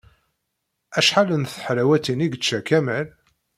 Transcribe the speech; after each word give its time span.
Acḥal 0.99 1.29
n 1.37 1.43
teḥlawatin 1.51 2.23
i 2.25 2.27
yečča 2.31 2.59
Kamal? 2.67 3.07